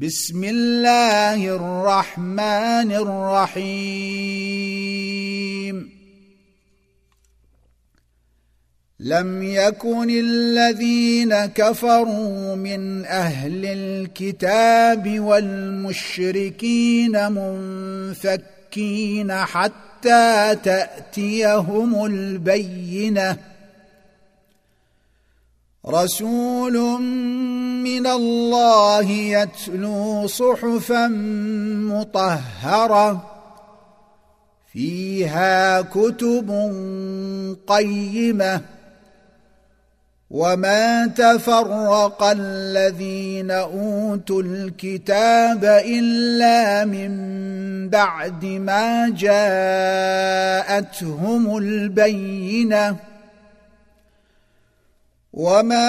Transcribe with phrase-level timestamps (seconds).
[0.00, 3.68] بسم الله الرحمن الرحيم.
[9.00, 23.36] لم يكن الذين كفروا من أهل الكتاب والمشركين منفكين حتى تأتيهم البينة.
[25.86, 26.76] رسول
[27.88, 31.06] من الله يتلو صحفا
[31.90, 33.24] مطهرة
[34.72, 36.50] فيها كتب
[37.66, 38.60] قيمة.
[40.30, 47.12] وما تفرق الذين أوتوا الكتاب إلا من
[47.88, 50.76] بعد ما جاءتهم
[51.56, 52.96] البينة.
[55.32, 55.88] وما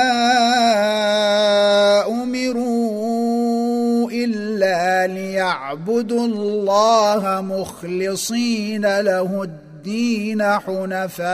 [5.07, 11.29] ليعبدوا الله مخلصين له الدين حنفاء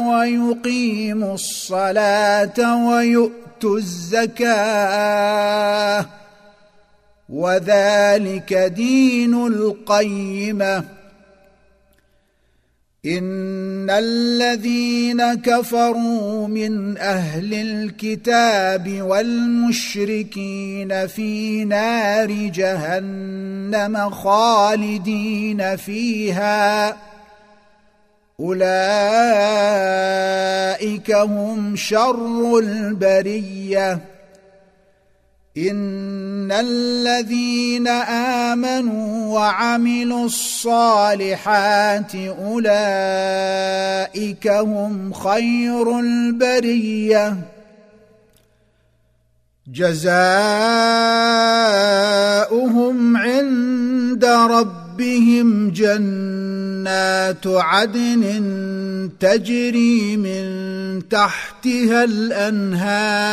[0.00, 4.86] ويقيموا الصلاة ويؤتوا الزكاة.
[7.28, 11.01] وذلك دين القيمة.
[13.06, 20.56] ان الذين كفروا من أهل الكتاب والمشركين
[21.06, 26.96] في نار جهنم خالدين فيها
[28.40, 28.62] اولئك
[31.10, 34.11] هم شر البريه
[35.56, 37.88] ان الذين
[38.48, 42.48] امنوا وعملوا الصالحات اولئك
[44.48, 47.36] هم خير البريه
[49.66, 50.36] جزاؤهم
[53.16, 58.42] عند ربهم جنات عدن
[59.20, 63.32] تجري من تحتها الانهار